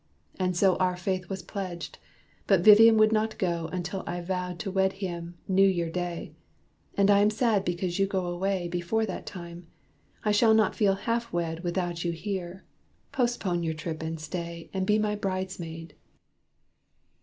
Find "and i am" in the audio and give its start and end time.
6.97-7.29